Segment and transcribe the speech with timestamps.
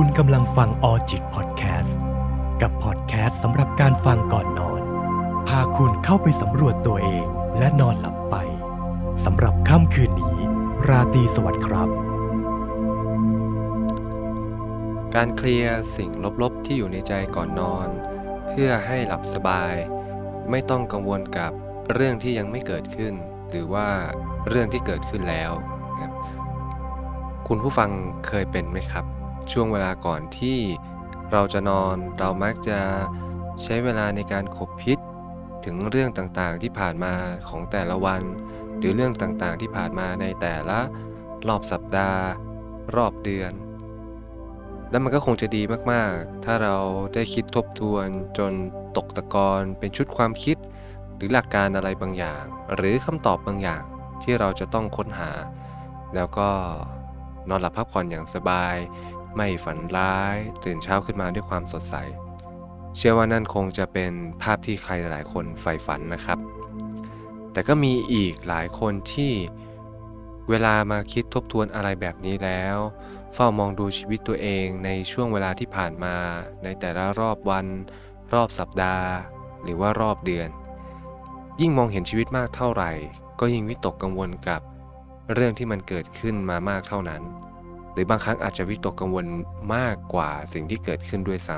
[0.00, 2.00] คุณกำลังฟังออจิตพอดแคสต์
[2.62, 4.82] กับพอดแคสต์สำหรับการฟังก่อนนอน
[5.48, 7.26] พาคุณเข้าไปสำรวจตัวเอง
[7.58, 8.36] และนอนหลับไป
[9.24, 10.36] สำหรับค่ำคืนนี้
[10.88, 11.88] ราตรีสวัสดิ์ครับ
[15.14, 16.10] การเคลียร์สิ่ง
[16.42, 17.88] ลบๆที่อยู่ในใจก่อนนอน
[18.48, 19.74] เพื่อให้หลับสบาย
[20.50, 21.52] ไม่ต้องกังวลกับ
[21.94, 23.14] เรื่องที่ยังไม่เกิดขึ้น
[23.50, 23.88] หรือว่า
[24.48, 25.52] เรื่องที่เกิดขึ้นแล้ว
[26.00, 26.12] ครับ
[27.48, 27.90] คุณผู้ฟัง
[28.26, 29.15] เคยเป็นไหมครับ
[29.52, 30.58] ช่วงเวลาก่อนที่
[31.32, 32.80] เราจะนอนเรามักจะ
[33.62, 34.98] ใช้เวลาในการขบคิด
[35.64, 37.14] ถึงเรื่องต่างๆที่ผ่านมา
[37.48, 38.22] ของแต่ละวัน
[38.78, 40.78] หรือเรื่องต่างๆที่ผ่านมาในแต่ละ
[41.48, 42.22] รอบสัปดาห์
[42.96, 43.52] รอบเดือน
[44.90, 46.76] แล้วมันก็คงจะดีมากๆ ถ้าเรา
[47.14, 48.06] ได้คิดทบทวน
[48.38, 48.52] จน
[48.96, 50.56] ตกตะกอนเป็นชุดความคิด
[51.16, 52.44] หรือหลักการอะไรบางอย่าง
[52.74, 53.82] หรือคำตอบบางอย่าง
[54.22, 55.30] ที่เราจะต้องค้นหา
[56.14, 56.48] แล้วก็
[57.48, 58.76] นอนหลับพักผ่อนอย่างสบาย
[59.36, 61.94] ไม่ฝันร้าย ตื่นเช้าขึ้นมาด้วยความสดใส
[62.96, 66.38] เชื่อว่านั่นคงจะเป็นภาพที่ใครหลายคนใฝ่ฝันนะครับ
[67.52, 69.32] แต่ก็มีอีกหลายคนที่
[70.48, 72.76] เวลามาคิดทบทวนอะไรแบบนี้แล้ว
[73.34, 76.16] เฝ้ามองดูชีวิตตัวเองในช่วงเวลาที่ผ่านมา
[76.62, 77.66] ในแต่ละรอบวัน
[78.32, 79.08] รอบสัปดาห์
[79.62, 80.48] หรือว่ารอบเดือน
[81.60, 82.92] ยิ่งมองเห็นชีวิตมากเท่าไหร่
[83.40, 84.60] ก็ยิ่งวิตกกังวลกับ
[85.34, 87.22] เรื่องที่มันเกิดขึ้นมามากเท่านั้น
[87.96, 89.26] หรือบางครั้งอาจจะวิตกกังวล
[89.74, 91.56] มากกว่าสิ่งที่เกิดขึ้นด้วยซ้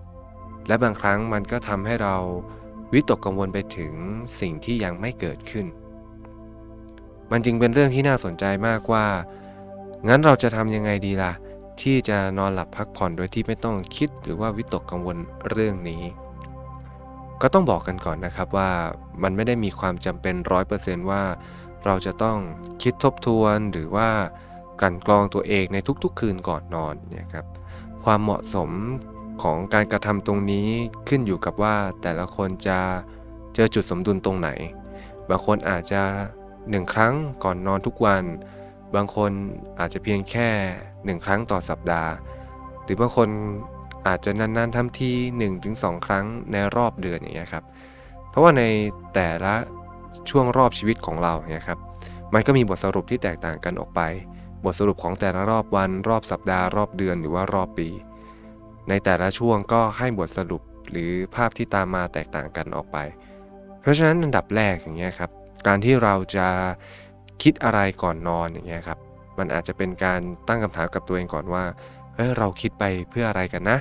[0.00, 2.16] ำและบางครั้งมันก็ทำให้เรา
[2.92, 3.92] วิตกกังวลไปถึง
[4.40, 5.66] สิ่งที่ยังไม่เกิดขึ้น
[7.30, 9.06] มันจึงเป็นเรื่องที่น่าสนใจมากว่า
[10.08, 11.32] งั้นเราจะทำยังไงดีล่ะ
[11.82, 15.16] ที่จะนอนหลับพักผ่อนโดยที่ไม่ต้องคิดหรือว่าวิตกกังวล
[15.50, 16.02] เรื่องนี้
[17.42, 18.70] ก็ต้องบอกกันก่อนนะครับว่า
[19.22, 21.22] มันไม่ได้มีความจำเป็นร้อยเปอร์เซนต์ว่า
[21.84, 22.38] เราจะต้อง
[22.82, 24.08] คิดทบทวนหรือว่า
[24.80, 27.46] กันกรองตัวเองในทุกๆ คืนก่อนนอนเนี่ยครับ
[28.04, 28.70] ความเหมาะสม
[29.42, 30.68] ของการกระทำตรงนี้
[31.08, 32.78] ขึ้นอยู่กับว่าแต่ละคนจะ
[33.54, 34.50] เจอจุดสมดุลตรงไหน
[35.28, 36.02] บางคนอาจจะ
[36.70, 37.14] หนึ่งครั้ง
[37.44, 38.24] ก่อนนอนทุกวัน
[38.94, 39.30] บางคน
[39.78, 40.48] อาจจะเพียงแค่
[41.04, 42.12] หนึ่งครั้งต่อสัปดาห์
[42.82, 43.28] หรือบางคน
[44.06, 45.10] อาจจะนานๆทำที
[45.58, 47.64] 1-2 ครั้งในรอบเดือนอย่างเงี้ยครับ
[48.28, 48.62] เพราะว่าใน
[49.14, 49.54] แต่ละ
[50.30, 51.78] ช่วงรอบชีวิตของเราเนี่ยครับ
[52.34, 54.00] มันก็มีบทสรุปที่แตกต่างกันออกไป
[54.64, 57.88] บทสรุปของแต่ละรอบวัน รอบสัปดาห์ รอบเดือนหรือว่ารอบปี
[58.88, 62.98] ในแต่ละช่วงก็ให้บทสรุปหรือภาพที่ตามมาแตกต่างกันออกไป
[63.80, 65.30] เพราะฉะนั้นอันดับแรกอย่างเงี้ยครับ
[65.66, 66.48] การที่เราจะ
[67.42, 68.98] คิดอะไรก่อนนอนอย่างเงี้ยครับ
[69.38, 71.64] มันอาจจะเป็นการตั้งคำถามกับตัวเองก่อนว่า
[72.14, 73.78] เฮ้ยเราคิดไปเพื่ออะไรกันนะ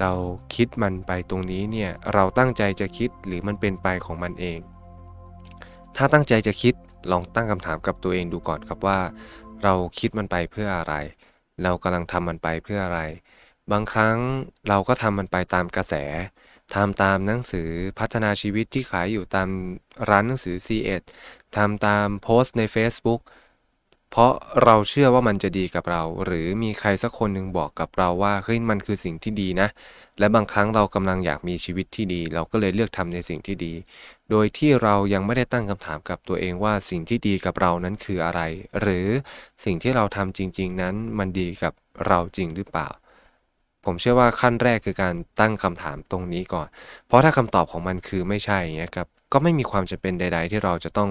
[0.00, 0.12] เรา
[0.54, 4.58] คิดมันไปตรงนี้เนี่ยเราตั้งใจจะคิดหรือมันเป็นไปของมันเอง
[5.96, 6.74] ถ้าตั้งใจจะคิด
[7.12, 8.98] ลองตั้งคำถามกับตัวเองดูก่อนครับว่า
[9.62, 10.94] เราคิดมันไปเพื่ออะไร
[11.62, 13.00] เรากำลังทำมันไปเพื่ออะไร
[13.72, 14.18] บางครั้ง
[14.68, 15.94] เราก็ทำมันไปตามกระแส
[16.74, 17.68] ทำตามหนังสือ
[17.98, 19.48] พัฒนาชีวิตที่ขายอยู่ตาม
[20.10, 20.68] ร้านหนังสือ c
[21.00, 21.02] ด
[21.56, 23.20] ทำตามโพสต์ใน Facebook
[24.10, 24.32] เพราะ
[24.64, 29.68] เราเชื่อว่ามันจะดีกับเรา หรือมีใครสักคนหนึ่งบอกกับเราว่าเฮ้ยมันคือสิ่งที่ดีนะ
[30.18, 33.72] และบางครั้งเรากำลังอยากมีชีวิตที่ดี เราก็เลยเลือกทำในสิ่งที่ดี
[34.30, 38.40] โดยที่เรายังไม่ได้ตั้งคำถามกับตัวเองว่าสิ่งที่ดีกับเรานั้นคืออะไร
[38.80, 39.06] หรือ
[39.64, 41.72] สิ่งที่เราทำจริง ๆ นั้นมันดีกับ
[42.06, 42.88] เราจริงหรือเปล่า
[43.84, 46.68] ผมเชื่อว่าขั้นแรกคือการตั้งคำถามตรงนี้ก่อน
[47.06, 49.08] เพราะถ้าคำตอบของมันคือไม่ใช่เงี้ยครับ
[49.38, 51.10] ก็ไม่มีความจำเป็นใด ๆ ที่เราจะต้อง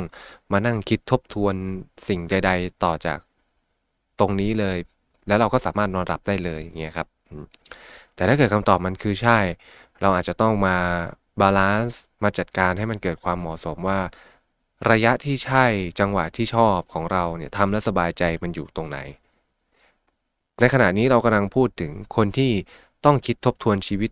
[0.51, 1.55] มานั่งคิดทบทวน
[2.07, 3.19] สิ่งใด ๆ ต่อจาก
[4.19, 4.77] ตรงนี้เลย
[5.27, 7.07] แล้วเราก็สามารถนอนหลับได้เลยอย่างเงี้ยครับ
[8.15, 9.37] แต่ถ้าเกิดคำตอบมันคือใช่
[10.01, 10.77] เราอาจจะต้องมา
[11.41, 13.99] balance มาจัดการให้มันเกิดความเหมาะสมว่า
[14.91, 15.65] ระยะที่ใช่
[15.99, 18.97] จังหวะที่ชอบของเราเนี่ยทำแล้วสบายใจมันอยู่ตรงไหน
[20.59, 22.51] ในขณะนี้เรากำลังพูดถึงคนที่
[23.05, 24.11] ต้องคิดทบทวนชีวิต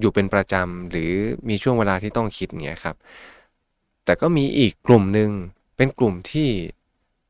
[0.00, 1.12] อยู่เป็นประจำหรือ
[1.48, 2.96] มีช่วงเวลาที่ต้องคิดเงี้ยครับ
[4.04, 5.30] แต่ก็มีอีกกลุ่มหนึ่ง
[5.76, 6.50] เป็นกลุ่มที่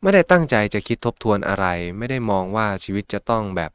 [0.02, 1.66] ไม่ได้ตั้งใจจะคิดทบทวนอะไร
[1.98, 3.72] ไม่ได้มองว่าชีวิตจะต้องแบบ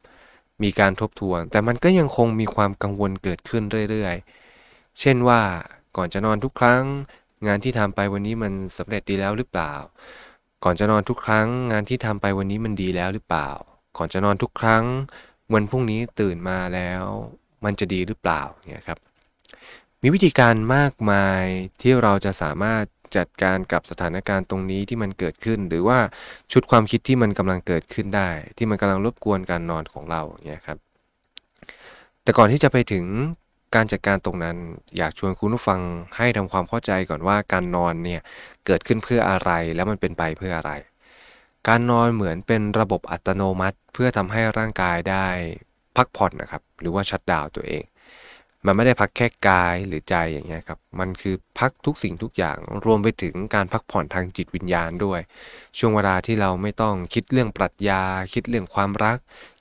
[0.63, 5.41] มีการทบทวน แต่มันก็ยังคงมีความกังวลเกิดขึ้นเรื่อยๆ เช่นว่า
[5.97, 6.83] ก่อนจะนอนทุกครั้ง
[7.47, 9.73] งานที่ทำไปวันนี้มันสำเร็จดีแล้วหรือเปล่า
[10.63, 13.49] ก่อนจะนอนทุกครั้ง งานที่ทำไปวันนี้มันดีแล้วหรือเปล่า
[13.97, 14.83] ก่อนจะนอนทุกครั้ง
[15.53, 17.03] วันพรุ่งนี้ตื่นมาแล้ว
[17.65, 18.99] มันจะดีหรือเปล่าเนี่ยครับ
[20.01, 21.43] มีวิธีการมากมาย
[21.81, 22.83] ที่เราจะสามารถ
[23.17, 25.99] จัดการกับสถานการณ์ตรงนี้ที่มันเกิดขึ้น หรือว่า
[26.51, 30.77] ชุดความคิดที่มันกำลังเกิดขึ้นได้ ที่มันกำลังรบกวนการนอนของเราเนี่ยครับ
[32.23, 33.05] แต่ก่อนที่จะไปถึง
[33.75, 34.57] การจัดการตรงนั้น
[34.97, 35.81] อยากชวนคุณผู้ฟัง
[36.17, 38.21] ให้ทำความเข้าใจก่อนว่าการนอนเนี่ย
[38.65, 40.71] เกิดขึ้นเพื่ออะไรแล้วมันเป็นไปเพื่ออะไร
[41.67, 45.27] การนอนเหมือนเป็นระบบอัตโนมัติ เพื่อทำให้ร่างกายได้
[45.97, 47.83] พักผ่อนนะครับ หรือว่าชัดดาวตัวเอง
[48.65, 55.19] มันไม่ได้พักแค่กายหรือใจอย่างเงี้ยครับ มันคือพักทุกสิ่งทุกอย่าง รวมไปถึงการพักผ่อนทางจิตวิญญาณด้วย
[55.77, 58.03] ช่วงเวลาที่เราไม่ต้องคิดเรื่องปรัชญา
[58.33, 59.17] คิดเรื่องความรัก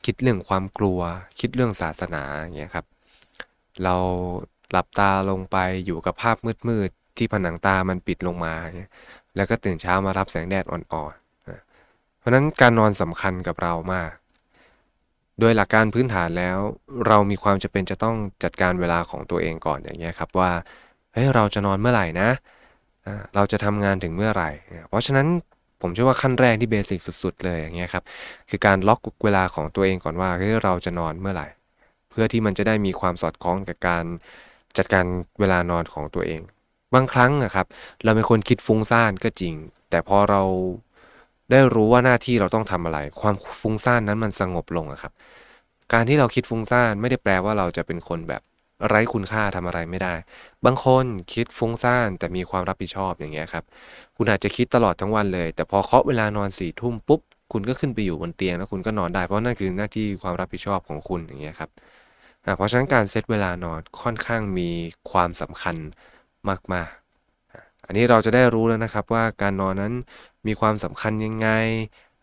[0.07, 1.01] คิดเรื่องความกลัว
[1.41, 2.87] คิดเรื่องศาสนาอย่างเงี้ยครับ
[3.85, 3.97] เรา
[4.71, 5.57] หลับตาลงไป
[5.87, 6.37] อยู่กับภาพ
[6.69, 8.55] มืดๆที่ผนังตามันปิดลงมา
[9.37, 14.13] แล้วก็ตื่นเช้ามารับแสงแดดอ่อนๆเพราะนั้นการนอนสำคัญกับเรามาก
[15.43, 16.59] โดยหลักการพื้นฐานแล้ว
[17.07, 20.51] เรามีความจะเป็นจะต้องจัดการเวลาของตัวเองก่อนอย่างเงี้ยครับว่า
[21.13, 22.31] เฮ้ยเราจะนอนเมื่อไหร่นะ
[23.35, 24.51] เราจะทำงานถึงเมื่อไหร่
[24.89, 25.27] เพราะฉะนั้น
[25.81, 28.05] ผมเชื่อว่าขั้นแรกที่เบสิกสุด ๆ เลยอย่างเงี้ยครับ
[28.51, 31.49] คือการล็อกเวลาของตัวเองก่อนว่าเฮ้ยเราจะนอนเมื่อไหร่
[32.11, 34.05] เพื่อที่มันจะได้มีความสอดคล้องกับการ
[34.77, 35.05] จัดการ
[35.41, 36.41] เวลานอนของตัวเอง
[36.95, 37.67] บางครั้งนะครับ
[38.05, 39.55] เราเป็นคนคิดฟุ้งซ่านก็จริง
[39.91, 40.43] แต่พอเรา
[41.53, 45.13] ได้รู้ว่าหน้าที่เราต้องทำอะไร ความฟุ้งซ่านนั้นมันสงบลงครับ
[45.93, 48.43] การที่เราคิดฟุ้งซ่านไม่ได้แปลว่าเราจะเป็นคนแบบ
[48.89, 50.15] ไร้คุณค่าทำอะไรไม่ได้
[50.65, 53.65] บางคนคิดฟุ้งซ่านแต่มีความรับผิดชอบอย่างเงี้ยครับ
[54.17, 57.21] คุณอาจจะคิดตลอดทั้งวันเลย แต่พอเคาะเวลานอนสี่ทุ่มปุ๊บ
[57.53, 61.71] คุณก็ขึ้นไปอยู่บนเตียงแล้วคุณก็นอนได้ เพราะนั่นคือหน้าที่ความรับผิดชอบของคุณอย่างเงี้ยครับ
[62.57, 64.71] เพราะฉะนั้นการเซตเวลานอนค่อนข้างมี
[65.11, 65.77] ความสำคัญ
[66.73, 67.02] มากๆ
[67.93, 69.93] อันนี้เราจะได้รู้แล้วนะครับว่าการนอนนั้น
[70.47, 71.49] มีความสำคัญยังไง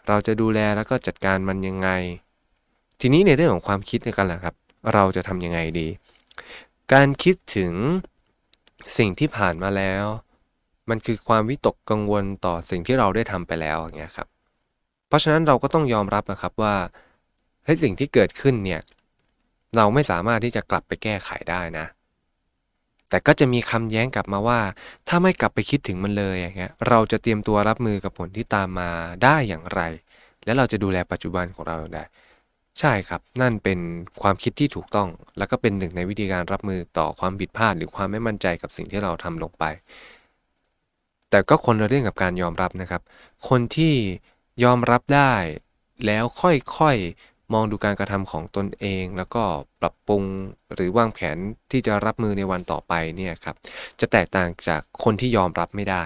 [0.07, 1.89] เราจะดูแลแล้วก็จัดการมันยังไง
[2.99, 4.55] ทีนี้ในเรื่องของความคิดกันแหละครับ
[4.93, 5.87] เราจะทำยังไงดี
[6.93, 7.73] การคิดถึง
[8.97, 10.05] สิ่งที่ผ่านมาแล้ว
[10.89, 14.27] มันคือความวิตกกังวลต่อสิ่งที่เราได้ทำไปแล้วอย่างเงี้ยครับ
[15.07, 16.75] เพราะฉะนั้นเราก็ต้องยอมรับนะครับว่า
[17.65, 18.81] เฮ้สิ่งที่เกิดขึ้นเนี่ย
[19.77, 21.85] เราไม่สามารถที่จะกลับไปแก้ไขได้นะ
[23.09, 24.59] แต่ก็จะมีคำแย้งกลับมาว่า
[25.07, 28.89] ถ้าไม่กลับไปคิดถึงมันเลยอย่างเงี้ยเราจะเตรียมตัวรับมือกับผลที่ตามมา
[29.23, 29.81] ได้อย่างไร
[30.45, 32.03] และเราจะดูแลปัจจุบันของเราได้
[32.79, 33.79] ใช่ครับ นั่นเป็น
[34.21, 39.63] ความคิดที่ถูกต้อง แล้วก็เป็นหนึ่งในวิธีการรับมือต่อความผิดพลาด หรือความไม่มั่นใจกับสิ่งที่เราทำลงไป
[41.29, 43.01] แต่ก็คนละเรื่องกับการยอมรับนะครับ
[43.49, 43.93] คนที่
[44.63, 45.33] ยอมรับได้
[46.05, 46.95] แล้วค่อย
[47.53, 49.43] มองดูการกระทำของตนเอง แล้วก็
[49.81, 50.23] ปรับปรุง
[50.73, 51.37] หรือวางแผน
[51.71, 53.55] ที่จะรับมือในวันต่อไปเนี่ยครับ
[53.99, 56.03] จะแตกต่างจากคนที่ยอมรับไม่ได้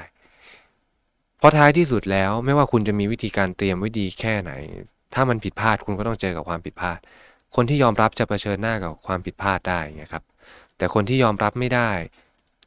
[1.38, 4.52] เพราะท้ายที่สุดแล้วไม่ว่าคุณจะมีวิธีการเตรียมไว้ดีแค่ไหน
[5.14, 7.00] ถ้ามันผิดพลาดคุณก็ต้องเจอกับความผิดพลาด
[7.56, 10.24] คนที่ยอมรับจะเผชิญหน้ากับความผิดพลาดได้ไงครับ
[10.78, 11.92] แต่คนที่ยอมรับไม่ได้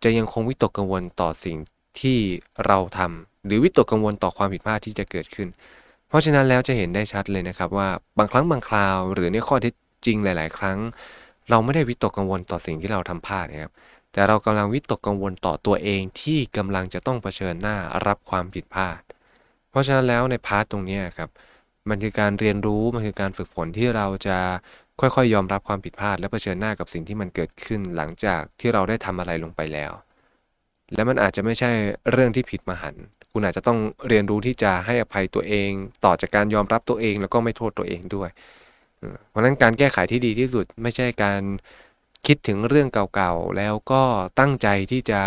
[0.03, 1.57] จะยังคงวิตกกังวลต่อสิ่ง
[2.01, 2.19] ที่
[2.67, 5.49] เราทำหรือวิตกกังวลต่อความผิดพลาดที่จะเกิดขึ้น
[6.09, 7.89] เพราะฉะนั้นแล้วจะเห็นได้ชัดเลยนะครับว่า
[8.19, 9.75] บางครั้งบางคราว หรือในข้อเท็จ
[10.07, 10.79] จริงหลาย ๆ ครั้ง
[11.51, 13.73] เราไม่ได้วิตกกังวลต่อสิ่งที่เราทำพลาดนะครับ
[14.13, 17.77] แต่เรากำลังวิตกกังวลต่อตัวเองที่กำลังจะต้องเผชิญหน้า
[18.07, 19.01] รับความผิดพลาด
[19.71, 21.31] เพราะฉะนั้นแล้วในพาร์ทตรงนี้ครับ
[21.89, 24.39] มันคือการเรียนรู้มันคือการฝึกฝนที่เราจะ
[25.01, 29.93] ค่อยๆ ยอมรับความผิดพลาด และเผชิญหน้ากับสิ่งที่มันเกิดขึ้นหลังจากที่เราได้ทำอะไรลงไปแล้ว
[30.95, 31.71] และมันอาจจะไม่ใช่
[32.11, 32.95] เรื่องที่ผิดมหัน
[33.39, 33.79] คุณอาจจะต้อง
[34.09, 35.71] เรียนรู้ที่จะให้อภัยตัวเอง
[36.05, 38.31] ต่อจากการยอมรับตัวเอง แล้วก็ไม่โทษตัวเองด้วย
[39.31, 41.41] เพราะนั้นการแก้ไขที่ดีที่สุดไม่ใช่การ
[42.27, 44.03] คิดถึงเรื่องเก่าๆ แล้วก็
[44.41, 45.21] ตั้งใจที่จะ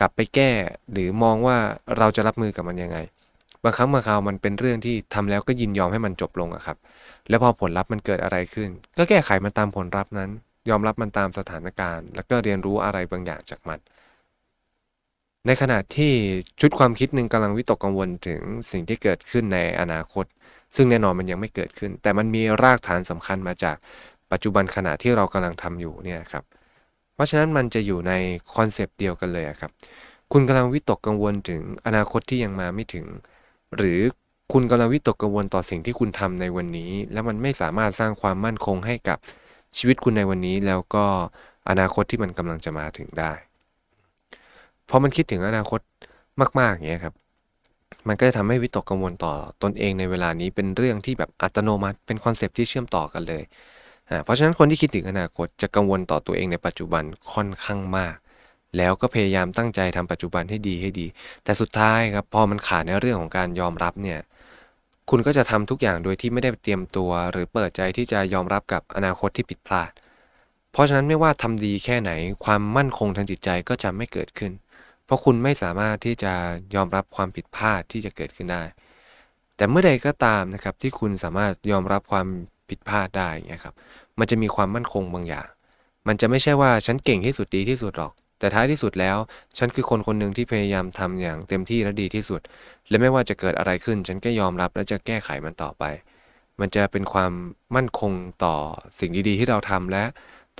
[0.00, 0.50] กลับไปแก้
[0.92, 1.56] หรือมองว่า
[1.98, 2.98] เราจะรับมือกับมันยังไง
[3.62, 6.76] บางครั้งบางคราวมันเป็นเรื่องที่ทำแล้วก็ยินยอมให้มันจบลงอะครับ
[7.28, 10.30] แล้วพอผลลัพธ์มันเกิดอะไรขึ้น ก็แก้ไขมันตามผลลัพธ์นั้น
[10.68, 13.78] ยอมรับมันตามสถานการณ์ แล้วก็เรียนรู้อะไรบางอย่างจากมัน
[15.46, 16.12] ในขณะที่
[16.60, 20.24] ชุดความคิดหนึ่งกำลังวิตกกังวลถึงสิ่งที่เกิดขึ้นในอนาคต
[20.76, 23.76] ซึ่งแน่นอนมันยังไม่เกิดขึ้น แต่มันมีรากฐานสำคัญมาจาก
[24.32, 26.44] ปัจจุบันขณะที่เรากำลังทำอยู่เนี่ยครับ
[27.14, 28.12] เพราะฉะนั้นมันจะอยู่ใน
[28.54, 29.70] คอนเซปต์เดียวกันเลยครับ
[30.32, 33.06] คุณกำลังวิตกกังวลถึงอนาคตที่ยังมาไม่ถึง
[33.76, 34.00] หรือ
[34.52, 39.18] คุณกำลังวิตกกังวลต่อสิ่งที่คุณทำในวันนี้ แล้วมันไม่สามารถสร้างความมั่นคงให้กับ
[39.76, 41.04] ชีวิตคุณในวันนี้ แล้วก็
[41.68, 43.32] อนาคตที่มันกำลังจะมาถึงได้
[44.88, 45.80] พอมันคิดถึงอนาคต
[46.60, 47.14] มากๆอย่างเงี้ยครับ
[48.08, 53.42] มันก็จะทำให้วิตกกังวลต่อตนเองในเวลานี้เป็นเรื่องที่แบบอัตโนมัติ เป็นคอนเซปที่เชื่อมต่อกันเลย
[54.24, 58.14] เพราะฉะนั้นคนที่คิดถึงอนาคตจะกังวลต่อตัวเองในปัจจุบันค่อนข้างมาก
[58.76, 61.06] แล้วก็พยายามตั้งใจทำปัจจุบันให้ดีให้ดี
[61.44, 64.20] แต่สุดท้ายครับพอมันขาดในเรื่องของการยอมรับเนี่ย
[65.10, 69.90] คุณก็จะทำทุกอย่างโดยที่ไม่ได้เตรียมตัว หรือเปิดใจที่จะยอมรับกับอนาคตที่ผิดพลาด
[70.72, 72.10] เพราะฉะนั้นไม่ว่าทำดีแค่ไหน
[72.44, 74.52] ความมั่นคงทางจิตใจก็จะไม่เกิดขึ้น
[75.04, 76.32] เพราะคุณไม่สามารถที่จะ
[76.74, 78.62] ยอมรับความผิดพลาดที่จะเกิดขึ้นได้
[79.56, 82.26] แต่เมื่อใดก็ตามนะครับที่คุณสามารถยอมรับความ
[82.68, 83.74] ผิดพลาดได้เงี้ยครับ
[84.18, 85.48] มันจะมีความมั่นคงบางอย่าง
[86.06, 89.16] มันจะไม่ใช่ว่าฉันเก่งที่สุดดีที่สุดหรอก แต่ท้ายที่สุดแล้ว
[89.58, 92.40] ฉันคือคนคนหนึ่งที่พยายามทำอย่างเต็มที่และดีที่สุด
[92.88, 95.84] และไม่ว่าจะเกิดอะไรขึ้น ฉันก็ยอมรับและจะแก้ไขมันต่อไป
[96.60, 97.32] มันจะเป็นความ
[97.76, 98.12] มั่นคง
[98.44, 98.54] ต่อ
[98.98, 100.04] สิ่งดีๆที่เราทำและ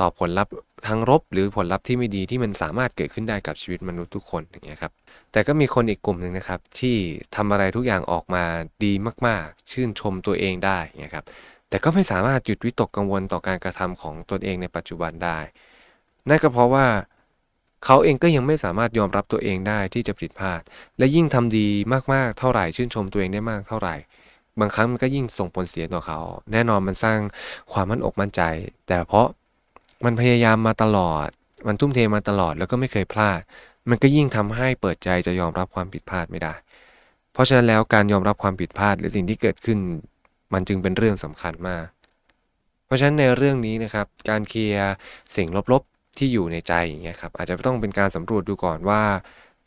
[0.00, 0.52] ต่อผลลัพธ์
[0.86, 4.92] ทางลบหรือผลลัพธ์ที่ไม่ดีที่มันสามารถเกิดขึ้นได้กับชีวิตมนุษย์ทุกคนอย่างเงี้ยครับ
[5.32, 6.96] แต่ก็มีคนอีกกลุ่มหนึ่งนะครับ ที่
[7.34, 8.44] ทำอะไรทุกอย่างออกมา
[8.84, 8.92] ดี
[9.26, 11.24] มากๆ ชื่นชมตัวเองได้เงี้ยครับ
[11.68, 15.38] แต่ก็ไม่สามารถหยุดวิตกกังวลต่อการกระทำของตนเองในปัจจุบันได้
[16.28, 16.86] นั่นก็เพราะว่า
[17.84, 20.62] เขาเองก็ยังไม่สามารถยอมรับตัวเองได้ที่จะผิดพลาด
[20.98, 21.66] และยิ่งทำดี
[22.12, 23.94] มากๆเท่าไหร่ชื่นชมตัวเองได้มากเท่าไหร่
[24.60, 26.20] บางครั้งมันก็ยิ่งส่งผลเสียต่อเขา
[26.52, 27.18] แน่นอนมันสร้าง
[27.72, 28.42] ความมั่นอกมั่นใจ
[28.88, 29.26] แต่เพราะ
[30.04, 31.28] มันพยายามมาตลอด
[31.66, 33.40] มันทุ่มเทมาตลอดแล้วก็ไม่เคยพลาด
[33.90, 36.54] มันก็ยิ่งทำให้เปิดใจจะยอมรับความผิดพลาดไม่ได้
[37.32, 39.78] เพราะฉะนั้นแล้วการยอมรับความผิดพลาดหรือสิ่งที่เกิดขึ้น
[40.52, 41.86] มันจึงเป็นเรื่องสำคัญมาก
[42.86, 44.92] เพราะฉะนั้นในเรื่องนี้นะครับ การเคลียร์
[45.36, 49.02] สิ่งลบๆที่อยู่ในใจอย่างเงี้ยครับอาจจะต้องเป็นการสำรวจดูก่อนว่า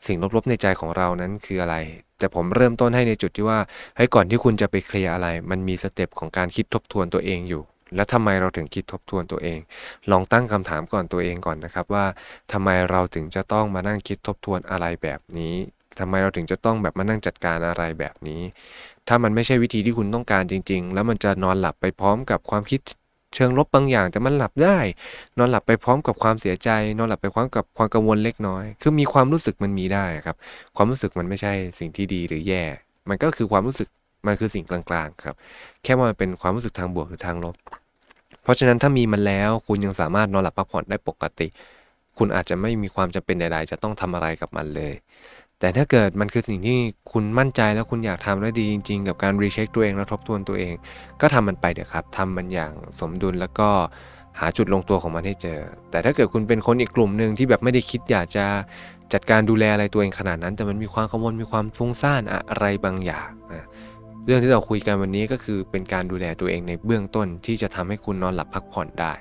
[0.06, 1.76] สิ่งลบๆในใจของเรานั้นคืออะไร
[2.18, 3.58] แต่ผมเริ่มต้นให้ในจุดที่ว่า
[3.96, 7.62] เฮ้ก่อนที่คุณจะไปเคลียร์อะไร มันมีสเต็ปของการคิดทบทวนตัวเองอยู่
[7.94, 9.58] แล้วทำไมเราถึงคิดทบทวนตัวเอง
[10.10, 12.04] ลองตั้งคำถามก่อนตัวเองก่อนนะครับว่า
[12.52, 15.54] ทำไมเราถึงจะต้องมานั่งคิดทบทวนอะไรแบบนี้
[15.98, 18.42] ทำไมเราถึงจะต้องแบบมานั่งจัดการอะไรแบบนี้
[19.08, 22.80] ถ้ามันไม่ใช่วิธีที่คุณต้องการจริง ๆ แล้วมันจะนอนหลับไปพร้อมกับความคิด
[23.34, 24.78] เชิงลบบางอย่างแต่มันหลับได้
[25.38, 30.36] นอนหลับไปพร้อมกับความเสียใจ นอนหลับไปพร้อมกับความกังวลเล็กน้อย คือมีความรู้สึกมันมีได้ครับ
[30.76, 32.64] ความรู้สึกมันไม่ใช่สิ่งที่ดีหรือแย่
[33.08, 33.88] มันก็คือความรู้สึก
[34.26, 35.36] มันคือสิ่งกลางๆครับ
[35.82, 37.54] แค่ว่ามันเป็นความรู้สึกทางบวกหรือทางลบ
[38.48, 41.48] ราะฉะนั้นถ้ามีมันแล้ว คุณยังสามารถนอนหลับพักผ่อนได้ปกติ
[42.18, 44.94] คุณอาจจะไม่มีความจำเป็นใดๆจะต้องทำอะไรกับมันเลย
[45.60, 46.78] แต่ถ้าเกิดมันคือสิ่งที่
[47.12, 50.74] คุณมั่นใจแล้วคุณอยากทำได้ดีจริง ๆ กับการรีเช็คตัวเองและทบทวนตัวเอง
[51.20, 53.68] ก็ทำมันไปเดี๋ยวครับทำมันอย่างสมดุลแล้วก็
[54.40, 58.44] หาจุดลงตัวของมันให้เจอ แต่ถ้าเกิดคุณเป็นคนอีกกลุ่มหนึ่งที่แบบไม่ได้คิดอยากจะ
[59.12, 63.30] จัดการดูแลอะไรตัวเองขนาดนั้น แต่มันมีความกังวลมีความฟุ้งซ่านอะไรบางอย่าง
[64.28, 69.12] เรื่องที่เราคุยกันวันนี้ก็คือเป็นการดูแลตัวเองในเบื้องต้นที่จะทำให้คุณนอนหลับพักผ่อนได้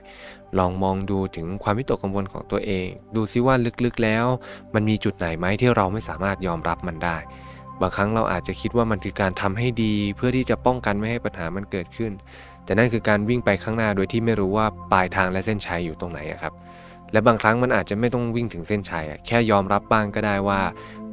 [0.59, 4.25] ลองมองดูถึงความวิตกกังวลของตัวเอง ดูซิว่าลึกๆแล้ว
[4.73, 7.17] มันมีจุดไหนไหมที่เราไม่สามารถยอมรับมันได้
[7.81, 12.11] บางครั้งเราอาจจะคิดว่ามันคือการทำให้ดี เพื่อที่จะป้องกันไม่ให้ปัญหามันเกิดขึ้น
[12.65, 16.53] แต่นั่นคือการวิ่งไปข้างหน้าโดยที่ไม่รู้ว่าปลายทางและเส้นชัยอยู่ตรงไหนครับ
[17.11, 20.61] และบางครั้งมันอาจจะไม่ต้องวิ่งถึงเส้นชัยแค่ยอมรับบ้างก็ได้ว่า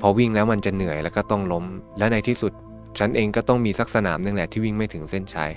[0.00, 1.64] พอวิ่งแล้วมันจะเหนื่อยแล้วก็ต้องล้ม
[1.98, 2.52] และในที่สุด
[2.98, 5.52] ฉันเองก็ต้องมีสักสนามนึงแหละที่วิ่งไม่ถึงเส้นชัย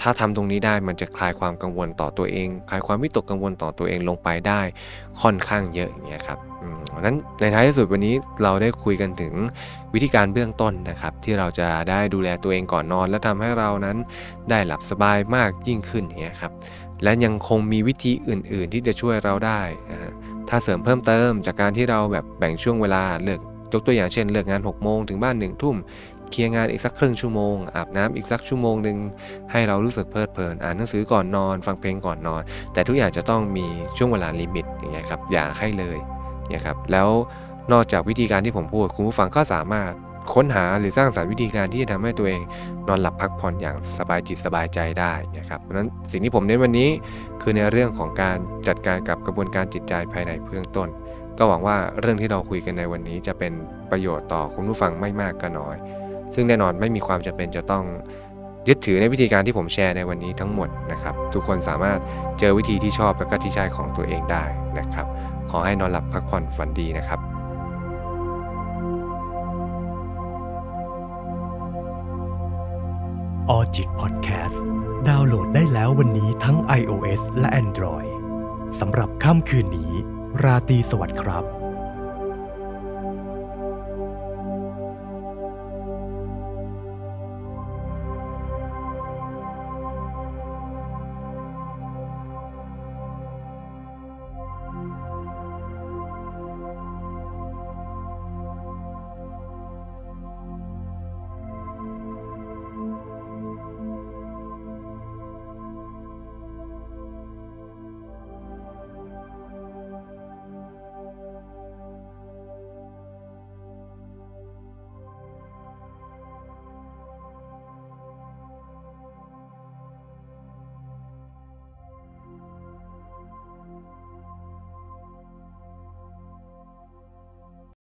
[0.00, 4.60] ถ้าทำตรงนี้ได้มันจะคลายความกังวลต่อตัวเอง คลายความวิตกกังวลต่อตัวเองลงไปได้
[5.22, 6.38] ค่อนข้างเยอะอย่างเงี้ยครับ
[6.88, 9.34] เพราะนั้นในท้ายที่สุดวันนี้เราได้คุยกันถึง
[9.94, 13.96] วิธีการเบื้องต้นนะครับ ที่เราจะได้ดูแลตัวเองก่อนนอน และทำให้เรานั้น
[14.50, 16.52] ได้หลับสบายมากยิ่งขึ้นอย่างเงี้ยครับ
[17.02, 19.60] และยังคงมีวิธีอื่น ๆ ที่จะช่วยเราได้
[20.48, 23.40] ถ้าเสริมเพิ่มเติมจากการที่เราแบบแบ่งช่วงเวลาเลือก
[23.72, 25.76] ยกตัวอย่างเช่นเลิกงาน6โมงถึงบ้าน1ทุ่ม
[26.30, 28.96] เคลียร์งานอีกสักครึ่งชั่วโมง อาบน้ำอีกสักชั่วโมงหนึ่ง
[29.52, 35.98] ให้เรารู้สึกเพลิดเพลิน อ่านหนังสือก่อนนอน ฟังเพลงก่อนนอน แต่ทุกอย่างจะต้องมีช่วงเวลาลิมิตอย่างเงี้ยครับอย่าให้เลย
[36.48, 37.08] เนี่ยครับแล้ว
[37.72, 39.92] นอกจากวิธีการที่ผมพูดคุณผู้ฟังก็สามารถ
[40.34, 42.40] ค้นหาหรือสร้างสารรค์วิธีการที่จะทำให้ตัวเอง
[42.88, 46.88] นอนหลับพักผ่อนอย่างสบายจิตสบายใจได้นะครับเพราะนั้นสิ่งที่ผมเน้นวันนี้
[47.42, 50.88] คือในเรื่องของการจัดการกับกระบวนการจิตใจภายในเบื้องต้น
[51.38, 53.52] ก็หวังว่าเรื่องที่เราคุยกันในวันนี้จะเป็น
[53.90, 55.76] ประโยชน์ต่อคุณผู้ฟังไม่มากก็น้อย
[56.34, 57.84] ซึ่งแน่นอนไม่มีความจำเป็นจะต้อง
[58.68, 61.98] ยึดถือในวิธีการที่ผมแชร์ในวันนี้ทั้งหมดนะครับ ทุกคนสามารถ
[62.38, 64.44] เจอวิธีที่ชอบและก็ที่ใช่ของตัวเองได้
[64.78, 65.06] นะครับ
[65.50, 67.20] ขอให้นอนหลับพักผ่อนฝันดีนะครับ
[73.50, 74.66] ออจิตพอดแคสต์
[75.08, 78.10] ดาวน์โหลดได้แล้ววันนี้ทั้ง iOS และ Android
[78.80, 79.92] สำหรับค่ำคืนนี้
[80.42, 81.59] ราตรีสวัสดิ์ครับ